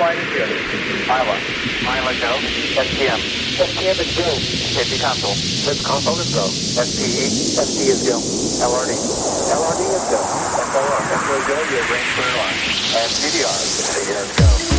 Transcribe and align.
flight 0.00 0.16
is 0.16 0.32
good. 0.32 0.48
Mila. 1.04 1.36
Mila, 1.84 2.12
go. 2.24 2.32
STM. 2.80 3.20
STM 3.60 4.00
is 4.00 4.16
go. 4.16 4.28
KP 4.72 4.96
console. 4.96 5.36
Let's 5.68 5.84
console 5.84 6.18
is 6.18 6.32
go. 6.32 6.48
SPE. 6.48 7.28
ST 7.60 7.78
is 7.84 8.02
go. 8.08 8.16
LRD. 8.64 8.96
LRD 8.96 9.82
is 9.92 10.04
go. 10.08 10.20
SOR. 10.72 11.00
SO 11.20 11.36
go. 11.44 11.56
You 11.68 11.76
have 11.76 11.90
range 11.92 12.10
clear 12.16 12.32
line. 12.40 12.58
And 12.96 13.10
CDR. 13.12 13.56
CDR 13.92 14.24
is 14.24 14.32
go. 14.40 14.69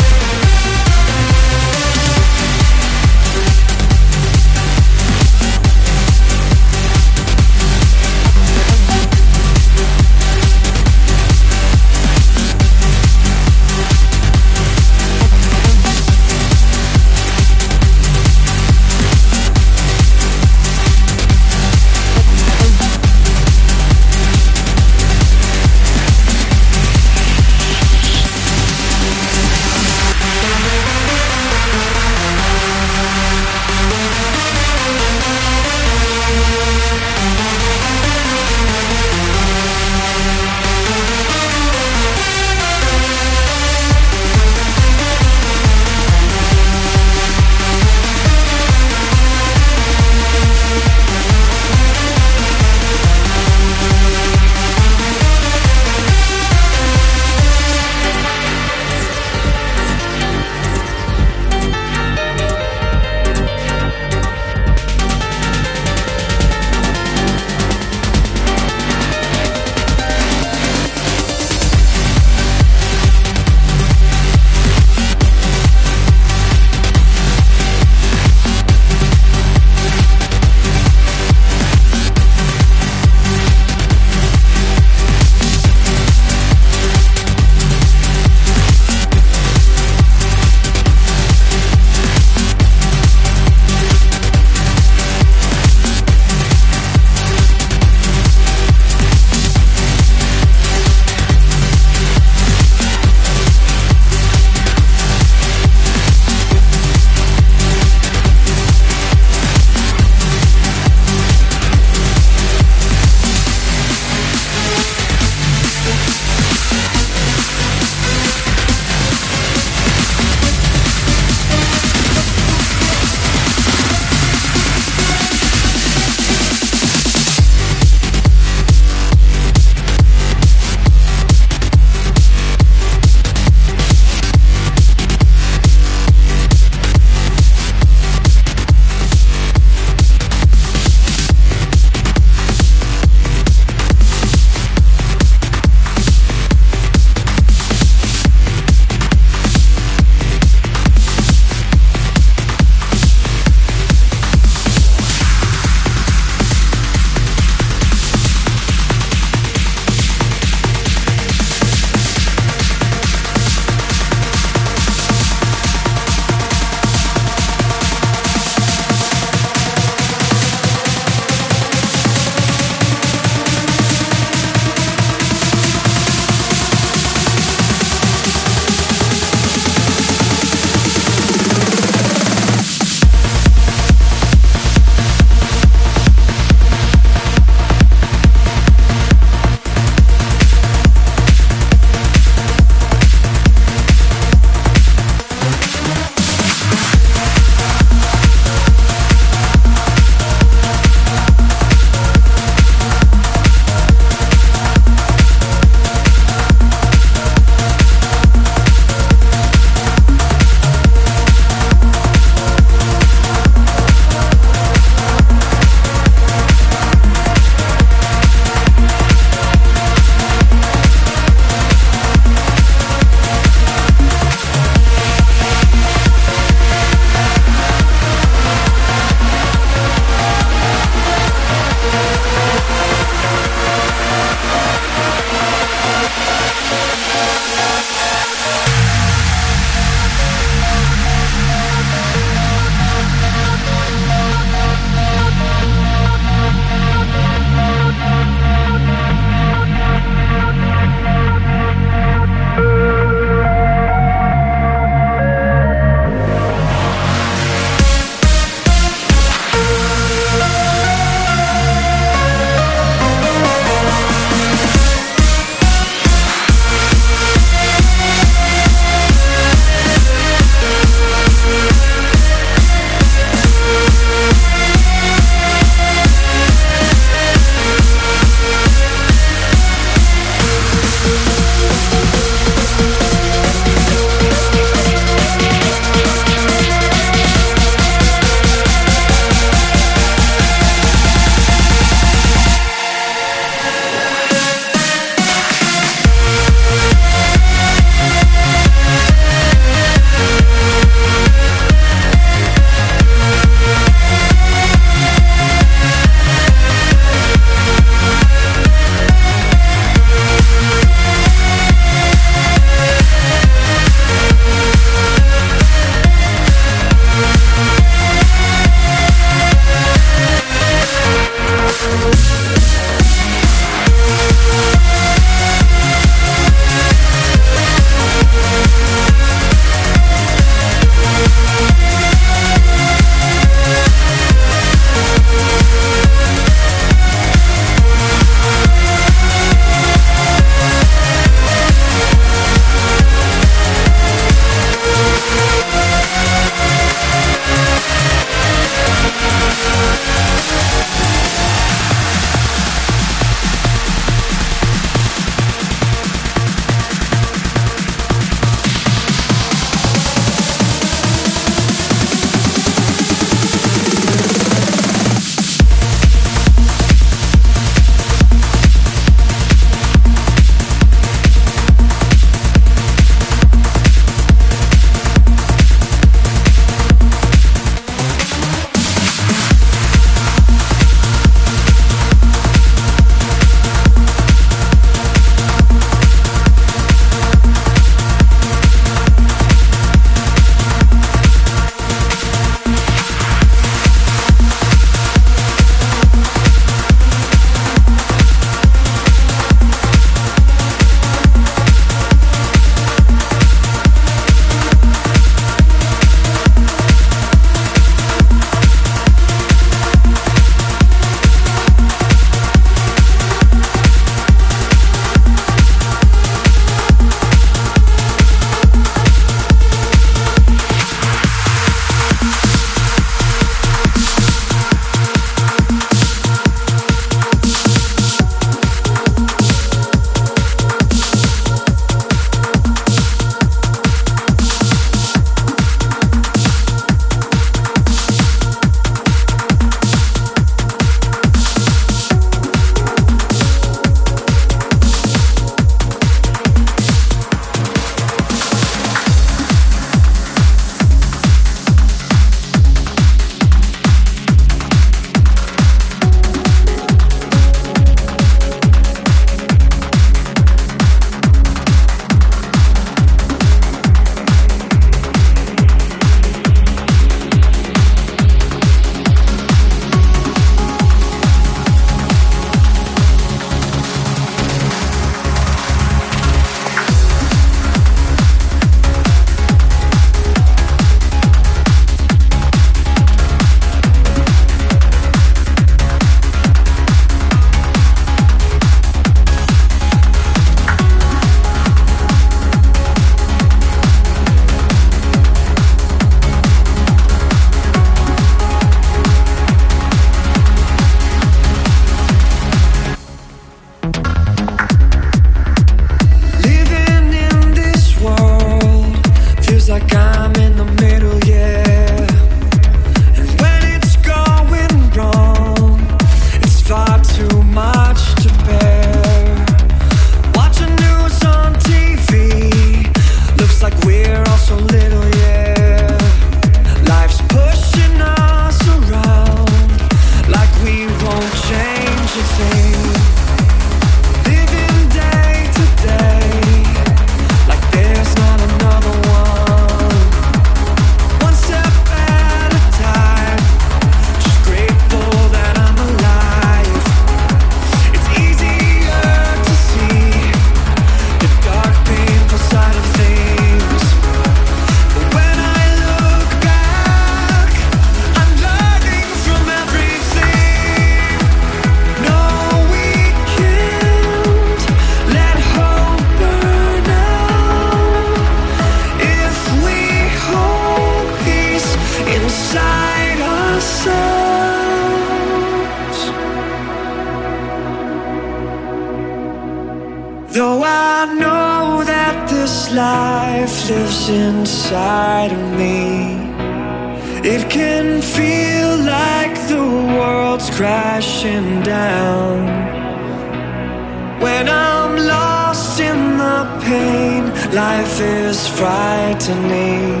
When 594.22 594.48
I'm 594.48 594.94
lost 594.96 595.80
in 595.80 596.16
the 596.16 596.46
pain, 596.62 597.24
life 597.52 598.00
is 598.00 598.46
frightening. 598.46 600.00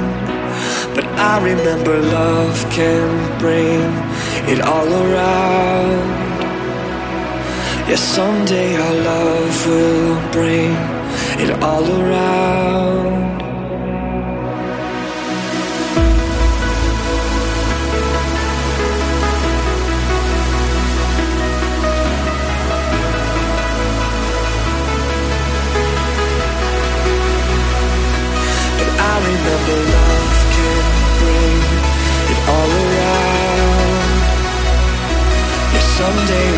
But 0.94 1.06
I 1.18 1.42
remember 1.42 1.98
love 1.98 2.56
can 2.70 3.08
bring 3.40 3.82
it 4.52 4.60
all 4.60 4.86
around. 4.86 6.06
Yeah, 7.88 7.96
someday 7.96 8.76
our 8.76 8.94
love 9.10 9.66
will 9.66 10.30
bring 10.30 10.72
it 11.42 11.50
all 11.60 11.84
around. 12.00 13.31
Remember 29.52 29.84
love 29.84 30.32
bring 31.20 31.60
it 32.32 32.40
all 32.48 32.70
around. 32.82 34.16
Yeah, 35.72 35.86
someday 36.00 36.51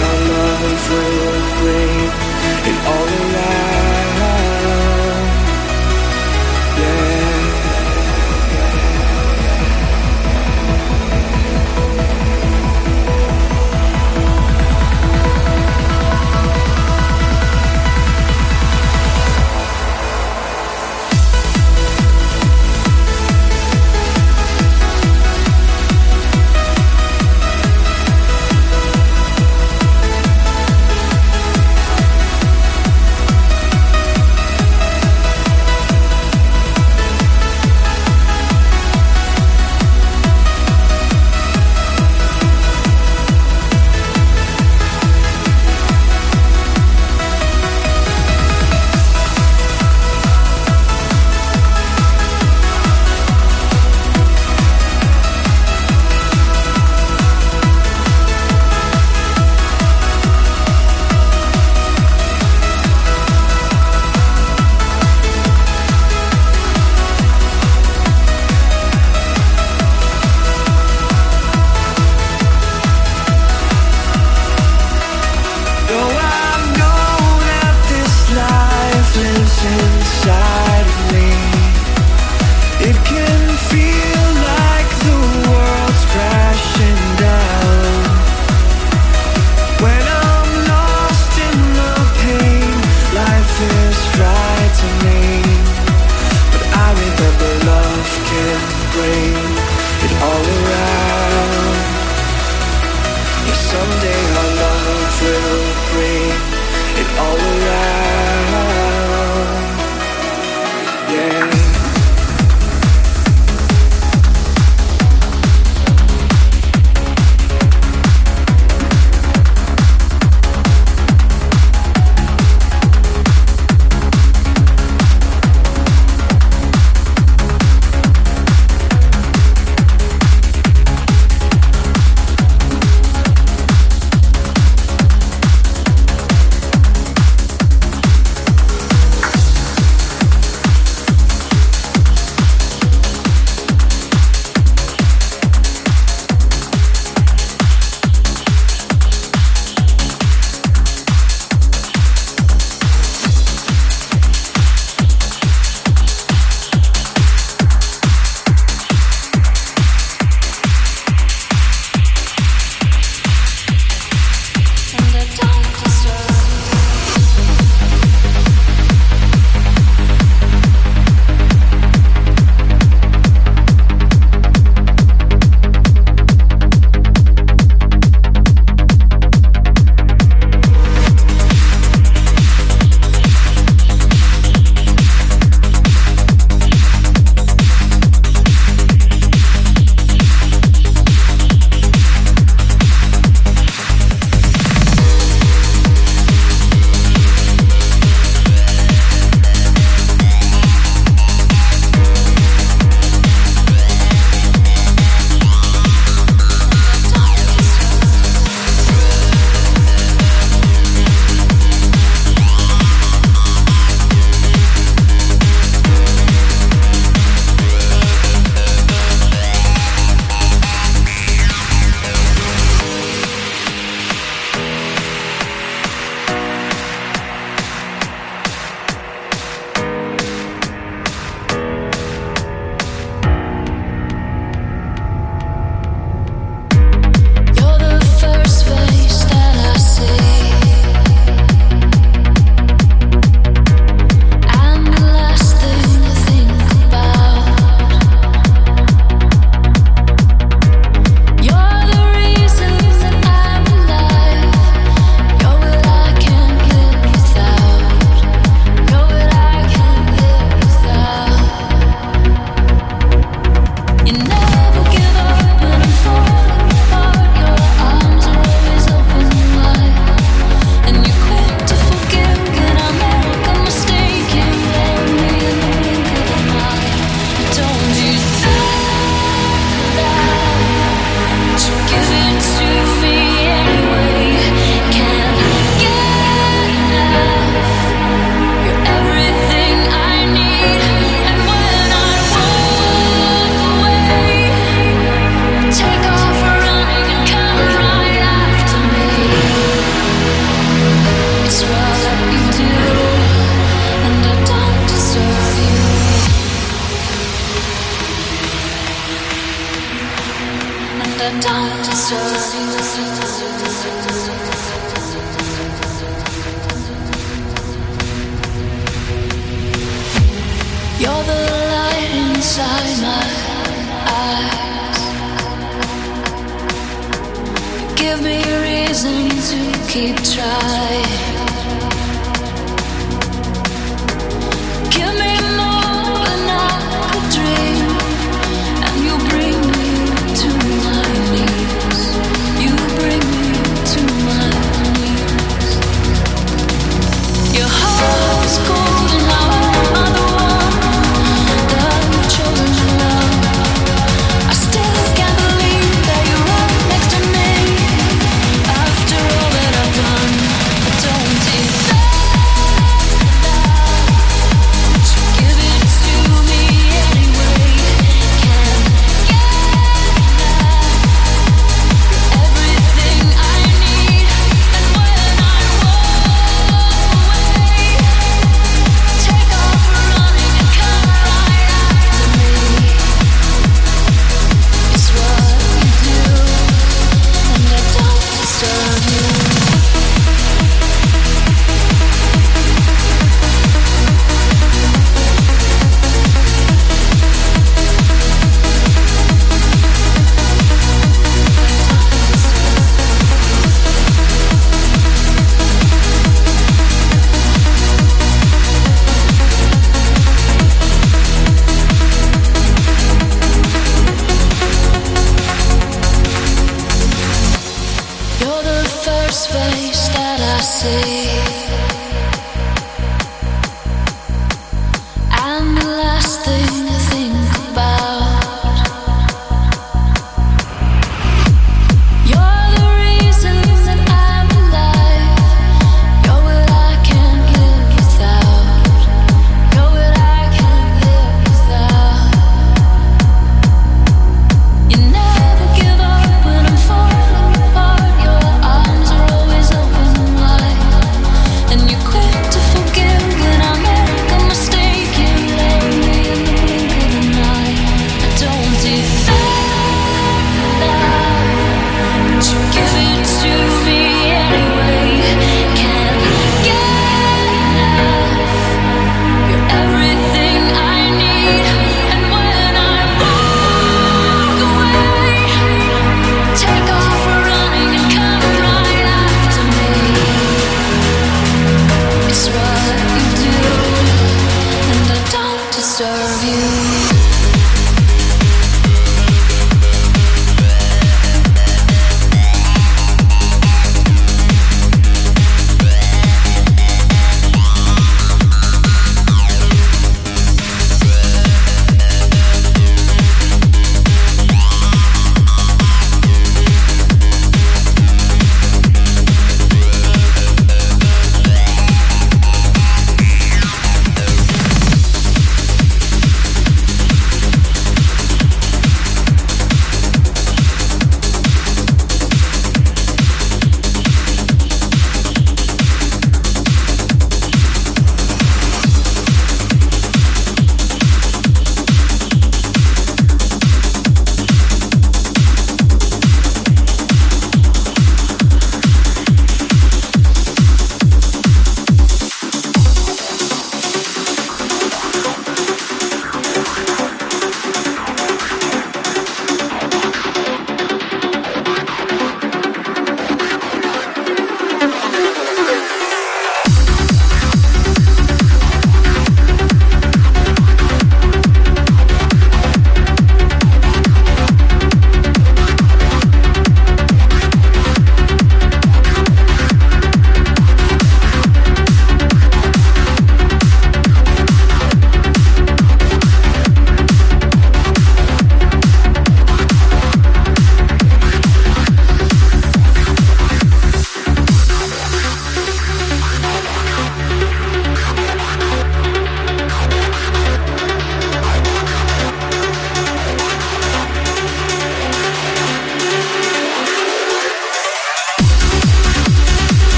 see. 420.64 421.93